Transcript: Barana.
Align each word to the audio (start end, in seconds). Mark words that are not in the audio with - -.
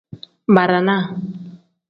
Barana. 0.55 0.97